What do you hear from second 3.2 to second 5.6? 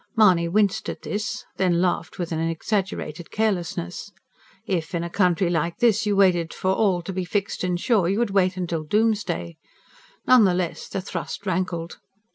carelessness. If, in a country